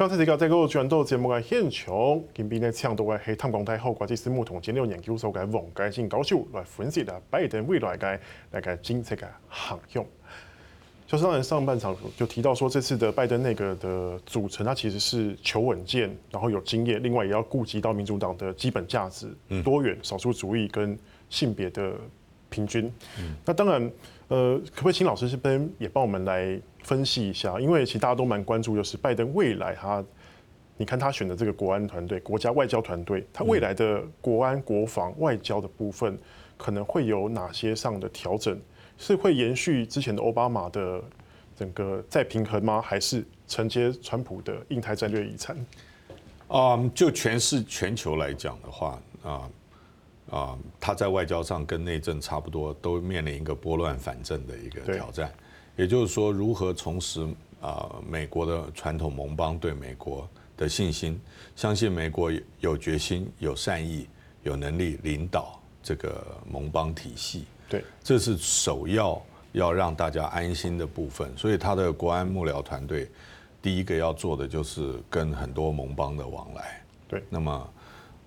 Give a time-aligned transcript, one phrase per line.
[0.00, 8.18] 刚才提到这个转到节目嘅现场，今边咧请到嘅系淡江大学国际事务同战略研究所嘅王佳晋教授来分析啊，拜登未来嘅
[8.50, 10.02] 那个政策嘅行向。
[11.06, 19.30] 就是当然上半场就提到说，这次的拜登内阁的组成，它其实是求稳健，然后有经验，另外也要顾及到民主党的基本价值，
[19.62, 21.92] 多元、少数主义跟性别的
[22.50, 22.92] 平均。
[23.46, 23.90] 那当然，
[24.28, 27.58] 呃，可不可以请老师这边也帮我们来分析一下？
[27.58, 30.04] 因为其实大家都蛮关注，就是拜登未来他。
[30.76, 36.18] 你看他选的这个国安团队、国家外交团队，他未来的国安、国防、外交的部分，
[36.56, 38.58] 可能会有哪些上的调整？
[38.96, 41.02] 是会延续之前的奥巴马的
[41.54, 42.80] 整个再平衡吗？
[42.80, 45.54] 还是承接川普的印太战略遗产？
[46.48, 49.50] 啊，就全是全球来讲的话，啊
[50.30, 55.32] 啊，他在外交上跟内政差不多，都面临一个拨乱反正的一个挑战。
[55.76, 57.26] 也就是说，如何重拾
[57.60, 61.20] 啊美国的传统盟邦对美国的信心，
[61.56, 64.06] 相信美国有决心、有善意、
[64.42, 67.44] 有能力领导这个盟邦体系。
[67.68, 69.22] 对，这是首要
[69.52, 71.36] 要让大家安心的部分。
[71.36, 73.08] 所以他的国安幕僚团队，
[73.62, 76.82] 第一个要做的就是跟很多盟邦的往来。
[77.08, 77.72] 对，那么，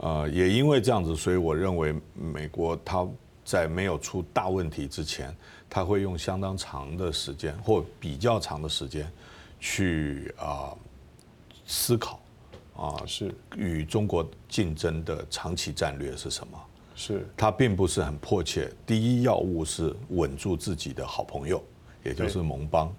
[0.04, 3.08] 呃，也因为这样子，所以我认为美国他
[3.46, 5.34] 在没有出大问题之前，
[5.70, 9.10] 他会用相当长的时间或比较长的时间
[9.62, 10.78] 去啊、呃、
[11.66, 12.20] 思考。
[12.76, 16.60] 啊，是与中国竞争的长期战略是什么？
[16.96, 18.70] 是，他并不是很迫切。
[18.86, 21.64] 第一要务是稳住自己的好朋友，
[22.04, 22.92] 也就是盟邦。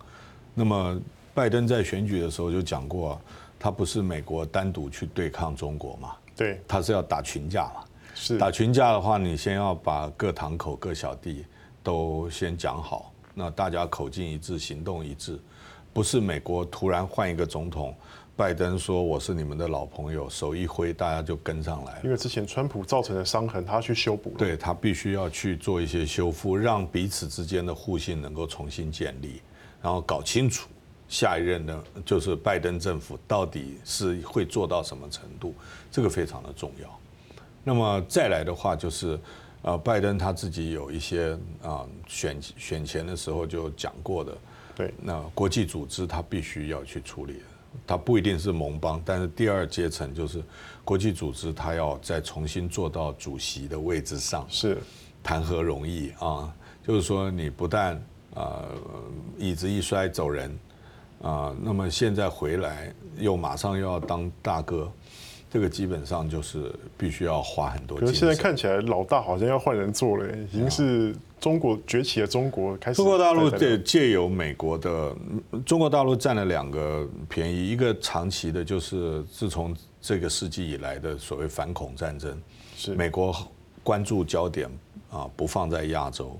[0.54, 0.98] 那么，
[1.34, 3.20] 拜登在选举的时候就讲过啊，
[3.58, 6.14] 他不是美国单独去对抗中国嘛？
[6.36, 7.84] 对，他是要打群架嘛？
[8.14, 11.44] 是，打群架的话，你先要把各堂口、各小弟
[11.82, 15.38] 都先讲好，那大家口径一致，行动一致，
[15.92, 17.94] 不是美国突然换一个总统。
[18.36, 22.00] 拜登说：“我是你们的老朋友，手一挥，大家就跟上来了。
[22.02, 24.30] 因为之前川普造成的伤痕，他去修补。
[24.36, 29.40] 对，他必须要去做一些修复，让彼此之间的互信能够重新建立，
[29.80, 30.68] 然后搞清楚
[31.08, 35.54] 下一任呢，就是拜登政府到底是会做到什么程度，
[35.90, 37.00] 这个非常的重要。
[37.62, 39.18] 那么再来的话，就是
[39.62, 44.36] 呃，拜登他自己有一些啊选选前的时候就讲过的，
[44.76, 47.40] 对，那国际组织他必须要去处理。”
[47.84, 50.40] 他不一定是盟邦，但是第二阶层就是
[50.84, 54.78] 国际组织，他要再重新坐到主席的位置上，是
[55.24, 56.54] 谈何容易啊？
[56.86, 58.00] 就是说，你不但
[58.32, 58.62] 啊
[59.36, 60.56] 椅子一摔走人
[61.22, 64.90] 啊，那么现在回来又马上又要当大哥。
[65.50, 67.96] 这个基本上就是必须要花很多。
[67.96, 72.96] 可是现在看起来，老大好像要换人做了，已经是中国崛起的中国开始。
[72.96, 75.14] 中国大陆借借由美国的，
[75.64, 82.36] 中国大陆占了两个便宜，一个长期的，就是自从这个世纪以来的所谓反恐战争，
[82.74, 83.32] 是美国
[83.84, 84.68] 关注焦点
[85.08, 86.36] 啊不放在亚洲，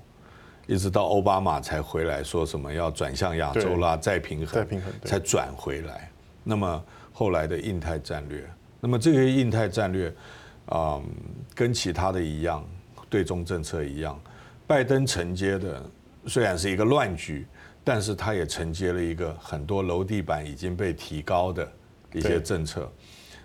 [0.67, 6.09] 一直到奥巴马才回来说什么要转向亚洲啦，再平衡，再平衡才转回来。
[6.43, 6.83] 那么
[7.13, 8.43] 后来的印太战略。
[8.79, 10.13] 那么这个印太战略，
[10.67, 11.01] 啊，
[11.53, 12.63] 跟其他的一样，
[13.09, 14.19] 对中政策一样，
[14.67, 15.81] 拜登承接的
[16.27, 17.47] 虽然是一个乱局，
[17.83, 21.71] 但是他也承接了一个很多楼地板已经被提高的
[22.13, 22.91] 一些政策，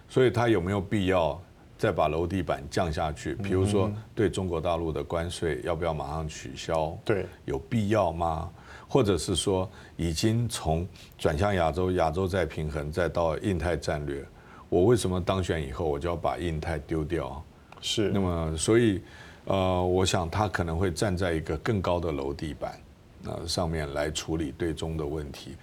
[0.08, 1.40] 所以他有没有必要
[1.80, 3.34] 再把楼地板降下去？
[3.36, 6.94] 比如说对中国大陆的关税要不要马上取消？
[7.06, 8.50] 对，有必要吗？
[8.86, 10.86] 或者是说已经从
[11.16, 14.22] 转向亚洲，亚洲再平衡，再到印太战略？
[14.68, 17.42] 我为什么当选以后我就要把印太丢掉？
[17.80, 19.00] 是，那么所以，
[19.46, 22.78] 呃，我想他可能会站在一个更高的楼地板，
[23.24, 25.56] 呃，上面来处理对中的问题。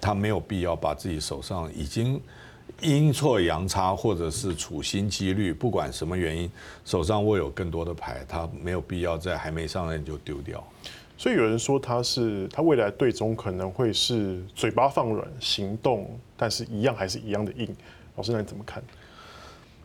[0.00, 2.20] 他没有必要把自己手上已经
[2.80, 6.50] 阴错阳差或者是处心积虑，不管什么原因，
[6.84, 10.62] 手上握有更多的牌，他没有必要在还没上任就丢掉。
[11.16, 17.68] 所以有人说他是他未来对中可能会是嘴巴放软，行动但是一样还是一样的硬。
[18.16, 18.82] 老师，那你怎么看？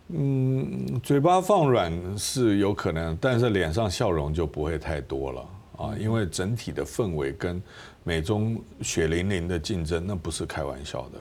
[0.07, 5.47] 嗯，嘴巴放软是有可能，但是脸上笑容就不会太多了
[5.77, 7.61] 啊，因为整体的氛围跟
[8.03, 11.19] 美中血淋淋的竞争，那不是开玩笑的。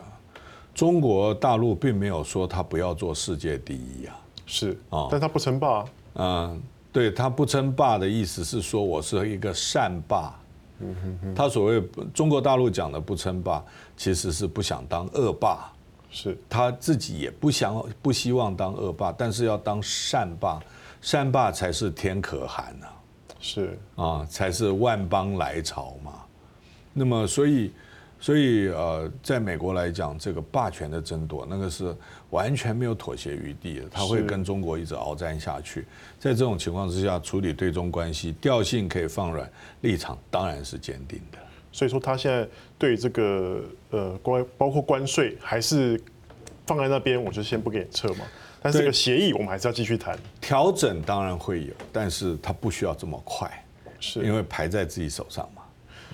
[0.79, 4.17] 中国大陆并没有说他不要做世界第一啊，
[4.47, 5.85] 是啊，但他不称霸。
[6.15, 10.33] 嗯，对，他不称霸的意思是说我是一个善霸。
[10.79, 11.83] 嗯哼哼，他所谓
[12.15, 13.61] 中国大陆讲的不称霸，
[13.97, 15.69] 其实是不想当恶霸。
[16.13, 20.61] 是他自己也不想不希望当恶霸，但是要当善霸，
[21.03, 22.95] 善霸才是天可汗呐、啊，
[23.41, 26.13] 是啊，才是万邦来朝嘛。
[26.93, 27.73] 那么所以，
[28.21, 31.95] 所以呃，在美国来讲，这个霸权的争夺，那个是
[32.31, 35.87] 完全没有妥协余地的，他会跟中国一直鏖战下去。
[36.19, 39.49] 在这种情况之下，处理对中关系调性可以放软，
[39.83, 41.39] 立场当然是坚定的。
[41.71, 46.01] 所以说，他现在对这个呃关包括关税还是
[46.67, 48.25] 放在那边，我就先不给你撤嘛。
[48.61, 50.19] 但是这个协议我们还是要继续谈。
[50.41, 53.65] 调整当然会有，但是他不需要这么快，
[54.01, 55.63] 是因为排在自己手上嘛。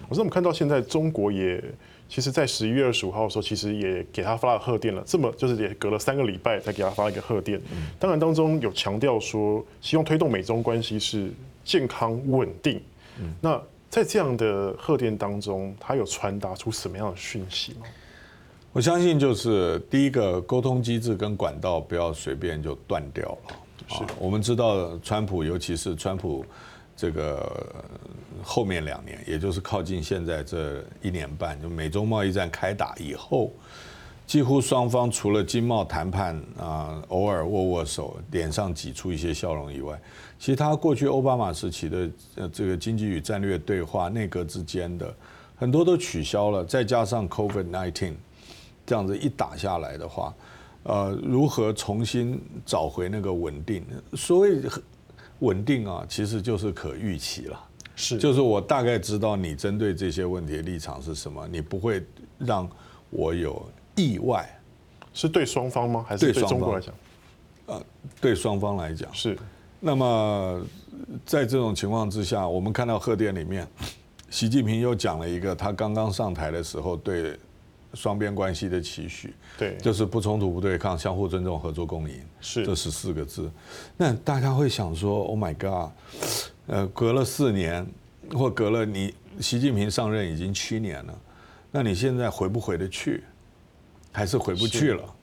[0.08, 1.62] 我说我们看到现在中国也。
[2.06, 5.02] 其实，在十一月二十五号的时候，其实也给他发了贺电了。
[5.06, 7.58] 这么就是也隔了三个礼拜才给他发一个贺电。
[7.98, 11.32] 当然当中有强调说，希望推动美中关系是
[11.64, 12.80] 健康稳定。
[13.40, 17.86] 那在这样的贺电当中，他有传达出什么样的讯息吗？
[18.74, 23.56] 我相信就是第一个沟通机制跟管道不要随便就断掉了。
[23.88, 26.44] 是，我们知道川普，尤其是川普。
[26.96, 27.66] 这个
[28.42, 33.52] 后面两年，也就是靠近现在这一年半，就美中贸易战开打以后，
[34.26, 40.00] 几乎双方除了经贸谈判啊，偶尔握握手，脸上挤出一些笑容以外，
[40.38, 45.12] 其他过去奥巴马时期的呃这个经济与战略对话，内阁之间的
[45.56, 46.64] 很多都取消了。
[46.64, 48.14] 再加上 COVID-19
[48.86, 50.32] 这样子一打下来的话，
[50.84, 53.84] 呃，如何重新找回那个稳定？
[54.12, 54.60] 所谓。
[55.44, 57.60] 稳定啊，其实就是可预期了，
[57.94, 62.02] 是，就是我大概知道你针对这些问题的立场是什么，你不会
[62.38, 62.68] 让
[63.10, 63.64] 我有
[63.94, 64.48] 意外，
[65.12, 66.04] 是对双方吗？
[66.08, 66.94] 还是对中国来讲？
[67.66, 67.82] 呃，
[68.20, 69.38] 对双方来讲是。
[69.80, 70.60] 那么
[71.24, 73.68] 在这种情况之下，我们看到贺电里面，
[74.30, 77.38] 习近平又讲了一个他刚刚上台的时候对。
[77.94, 83.50] 双边关系的期许，对，就是不冲突、不对抗、相互尊重、合作共赢，是这十四个字。
[83.96, 85.90] 那大家会想说：“Oh my God！”
[86.66, 87.86] 呃，隔了四年，
[88.32, 91.18] 或隔了你习近平上任已经七年了，
[91.70, 93.22] 那你现在回不回得去？
[94.12, 95.14] 还是回不去了？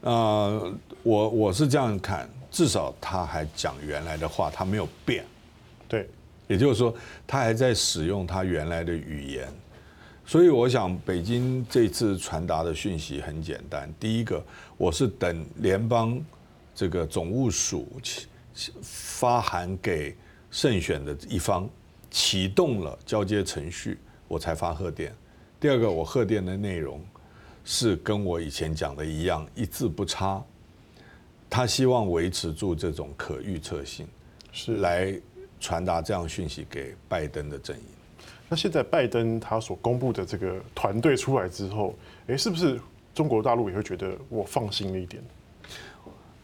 [0.00, 5.24] 呃，我我是这样看，至少他还讲原来的话，他没有变。
[5.86, 6.08] 对，
[6.48, 6.94] 也就是说，
[7.26, 9.48] 他还在使用他原来的语言。
[10.24, 13.92] 所以我想，北京这次传达的讯息很简单。
[13.98, 14.42] 第一个，
[14.78, 16.18] 我是等联邦
[16.74, 17.86] 这个总务署
[18.82, 20.16] 发函给
[20.50, 21.68] 胜选的一方，
[22.10, 23.98] 启动了交接程序，
[24.28, 25.12] 我才发贺电。
[25.60, 27.00] 第二个，我贺电的内容
[27.64, 30.42] 是跟我以前讲的一样，一字不差。
[31.50, 34.06] 他希望维持住这种可预测性，
[34.52, 35.14] 是来
[35.60, 37.84] 传达这样讯息给拜登的阵营。
[38.52, 41.94] 那现在拜登他所公布的这个团队出来之后，
[42.26, 42.78] 哎，是不是
[43.14, 45.24] 中国大陆也会觉得我放心了一点？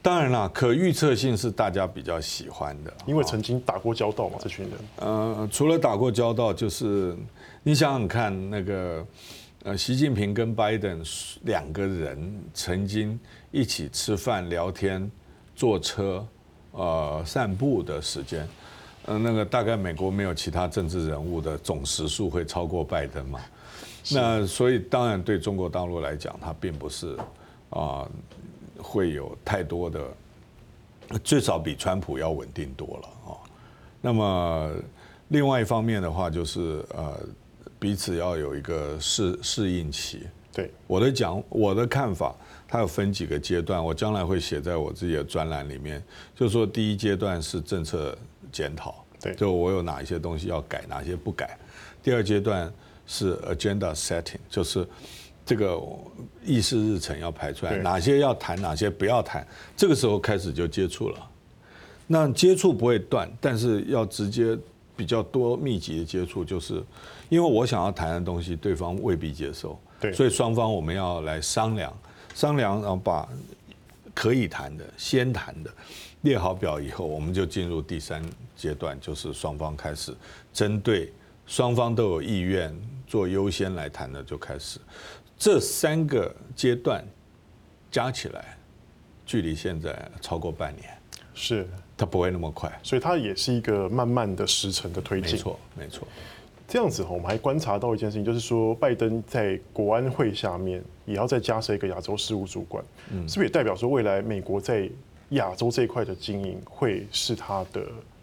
[0.01, 4.79] 当然啦，可预测性是大家比较喜欢的，因为曾经打过交道嘛，这群人。
[5.01, 7.15] 呃，除了打过交道，就是
[7.63, 9.07] 你想想看，那个
[9.65, 11.05] 呃，习近平跟拜登
[11.43, 13.21] 两个人曾经
[13.51, 15.11] 一起吃饭、聊天、
[15.55, 16.27] 坐车、
[16.71, 18.49] 呃，散步的时间。
[19.11, 23.41] 嗯，那个大概美国没有其他政治人物的总时数会超过拜登嘛？
[24.11, 27.17] 那所以当然对中国大陆来讲，它并不是
[27.71, 28.07] 啊
[28.79, 30.01] 会有太多的，
[31.25, 33.37] 最少比川普要稳定多了啊。
[34.03, 34.71] 那么
[35.29, 37.19] 另外一方面的话，就是呃
[37.79, 40.27] 彼此要有一个适适应期。
[40.53, 42.35] 对我的讲，我的看法，
[42.67, 46.03] 它有分几个阶段，我将来会写在我自己的专栏里面，
[46.35, 48.17] 就是说第一阶段是政策。
[48.53, 51.59] 检讨，对，就我有哪一些东西要改，哪些不改。
[52.03, 52.73] 第二阶段
[53.07, 54.87] 是 agenda setting，就是
[55.45, 55.81] 这个
[56.45, 59.47] 议事日程要排出来，哪些要谈，哪些不要谈。
[59.77, 61.31] 这个时候开始就接触了，
[62.07, 64.57] 那接触不会断，但是要直接
[64.97, 66.83] 比较多密集的接触，就是
[67.29, 71.97] 因为我想要谈的东西，对方未必接受，对，所以双方我们要来商量，
[72.35, 73.29] 商量，然后把
[74.15, 75.71] 可以谈的先谈的。
[76.23, 78.23] 列好表以后，我们就进入第三
[78.57, 80.15] 阶段，就是双方开始
[80.53, 81.13] 针对
[81.47, 82.75] 双方都有意愿
[83.07, 84.81] 做优先来谈的，就开始。
[85.37, 87.05] 这三个阶段
[87.91, 88.57] 加起来，
[89.25, 90.91] 距离现在超过半年，
[91.33, 95.33] 是它不会那么快，所以它也是一个慢慢的时程的推进。
[95.33, 96.09] 没错，没错。
[96.67, 104.91] 这样子我们还观察到一件事情，就是说拜登在国安会下面也要再加设一个亚洲事务主管，嗯，是不是也代表说未来美国在
[105.31, 107.83] 亚洲这一块的经营会是它的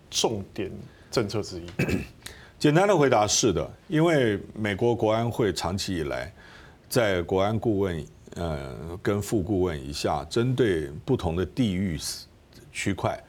[0.09, 0.71] 重点
[1.12, 1.65] 政策之一。
[2.57, 6.33] 简单的回答是的，因为美国国安会长期以来
[6.89, 12.00] 在国安顾问呃跟副顾问以下，针对不同的地域
[12.71, 13.21] 区块，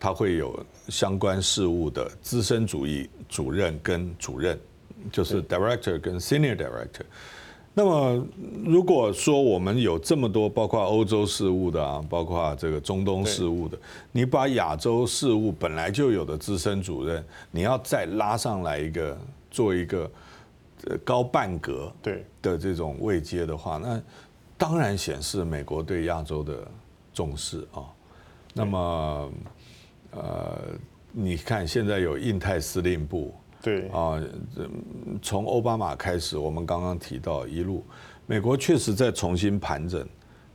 [0.00, 4.58] 它会有相关事务的资深主义主任跟主任，
[5.12, 7.02] 就是 director 跟 senior director。
[7.78, 8.26] 那么
[8.64, 13.78] 如果说我们有这么多，包括欧洲事务的啊，包括这个中东事务的，
[14.10, 19.16] 你把亚洲事务本来就有的资深主任，你要再拉上来一个
[19.48, 20.10] 做一个
[21.04, 24.02] 高半格对的这种位阶的话，那
[24.56, 26.66] 当然显示美国对亚洲的
[27.14, 27.86] 重视啊。
[28.54, 29.30] 那么
[30.10, 30.58] 呃，
[31.12, 33.32] 你看现在有印太司令部。
[33.62, 34.22] 对啊，
[35.20, 37.84] 从奥巴马开始，我们刚刚提到一路，
[38.26, 40.06] 美国确实在重新盘整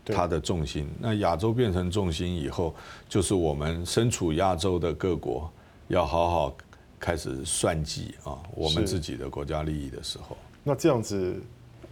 [0.06, 0.90] 它的重心。
[1.00, 2.74] 那亚洲变成重心以后，
[3.10, 5.52] 就是我们身处亚洲的各国
[5.88, 6.58] 要好好
[7.00, 10.38] 开始算计啊，我们自己的国家利益的时候。
[10.64, 11.42] 那这样子。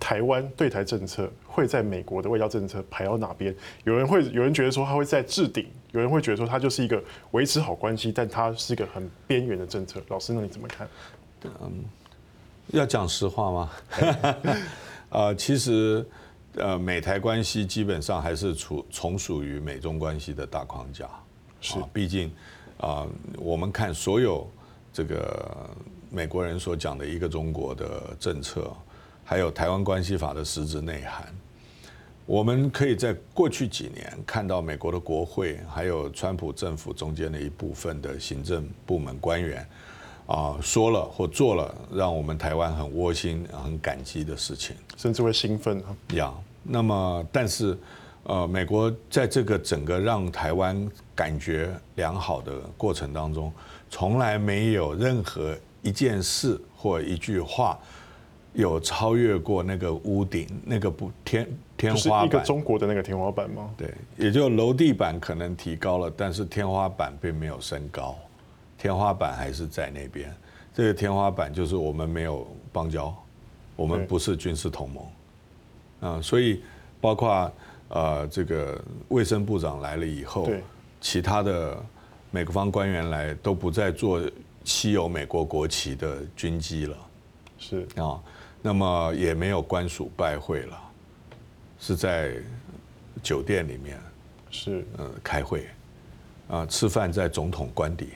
[0.01, 3.55] 台湾对台政策会在美国的外交政策排到哪边？
[3.83, 10.01] 有人会有人觉得说它会在置顶，有人会觉得说它就是一个维持好关系，但它是一个很边缘的政策。
[10.07, 10.87] 老师，那你怎么看？
[11.43, 11.85] 嗯，
[12.69, 13.69] 要讲实话吗？
[15.09, 16.03] 呃，其实
[16.55, 21.07] 呃，美台关系基本上还是处从属于美中关系的大框架。
[21.61, 22.27] 是，毕竟
[22.79, 24.49] 啊、呃，我们看所有
[24.91, 25.69] 这个
[26.09, 28.75] 美国人所讲的一个中国的政策。
[29.23, 31.25] 还有台湾关系法的实质内涵，
[32.25, 39.65] 我们可以在过去几年看到美国的国会，还有川普政府中间的一部分的行政部门官员，
[40.27, 45.81] 啊，说了或做了让我们台湾很窝心、很感激的事情，甚至会兴奋。
[46.13, 47.77] 呀，那么但是，
[48.23, 53.51] 呃，美国在这个整个让台湾感觉良好的过程当中，
[53.89, 57.79] 从来没有任何一件事或一句话。
[58.53, 63.73] 有超越过那个屋顶，那个不天天花板，一个中国的那个天花板吗？
[63.77, 68.17] 对，也就楼地板可能提高了，但是天花板并没有升高，
[68.77, 70.33] 天花板还是在那边。
[70.73, 73.15] 这个天花板就是我们没有邦交，
[73.77, 76.61] 我们不是军事同盟，啊，所以
[76.99, 77.51] 包括
[77.87, 80.49] 呃这个卫生部长来了以后，
[80.99, 81.81] 其他的
[82.31, 84.21] 美国方官员来都不再做
[84.65, 86.97] 漆有美国国旗的军机了，
[87.57, 88.21] 是啊。
[88.61, 90.79] 那么也没有官署拜会了，
[91.79, 92.35] 是在
[93.23, 93.99] 酒店里面，
[94.49, 95.67] 是呃开会，
[96.47, 98.09] 啊吃饭在总统官邸。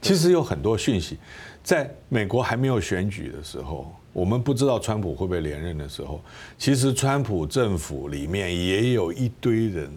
[0.00, 1.18] 其实有很多讯息，
[1.62, 6.22] 在美国还没有选举的时候，我们不知道川普会不会连任的时候，
[6.56, 9.90] 其实川普政府里面也有一堆人，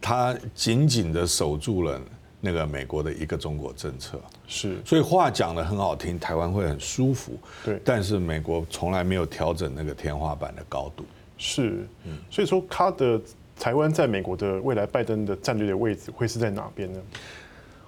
[0.00, 2.00] 他紧紧的守住了。
[2.44, 7.38] 那个美国的一个中国政策是，所以话讲的很好听，台湾会很舒服。
[7.64, 11.04] 对，但是美国从来没有调整那个天花板的高度。
[11.38, 13.20] 是，嗯，所以说他的
[13.56, 17.00] 台湾在美国的未来，拜登的战略的位置会是在哪边呢？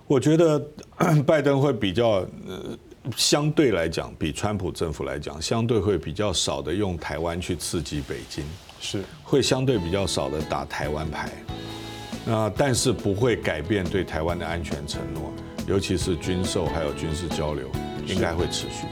[0.06, 0.64] 我觉得
[1.26, 2.78] 拜登会比较，呃，
[3.16, 8.44] 相对来讲，比川普政府来讲，相对会比较少的用台湾去刺激北京，
[8.78, 11.28] 是，会相对比较少的打台湾牌。
[12.26, 15.33] 那但是不会改变对台湾的安全承诺，
[15.66, 17.69] 尤其是军售还有军事交流，
[18.07, 18.87] 应该会持续。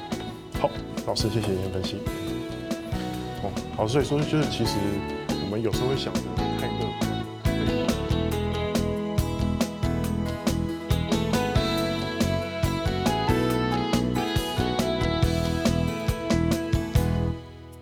[0.60, 0.70] 好，
[1.06, 1.96] 老师谢谢您的分析。
[3.42, 4.72] 哦，好，所以说就是其实
[5.28, 6.20] 我们有时候会想着。